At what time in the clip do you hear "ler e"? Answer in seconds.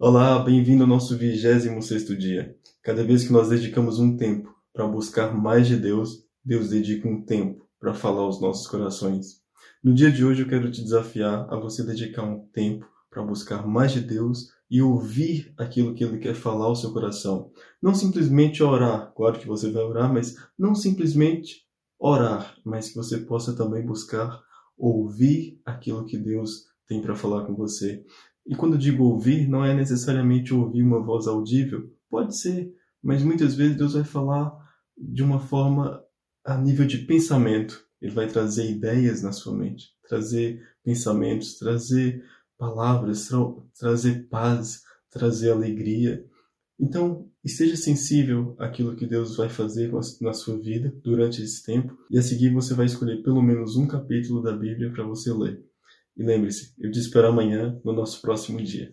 55.32-56.22